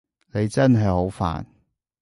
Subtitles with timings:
[0.31, 1.45] 你真係好煩